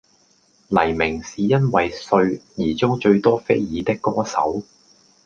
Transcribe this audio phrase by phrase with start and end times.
[0.69, 4.63] 黎明是因為“帥”而遭最多非議的歌手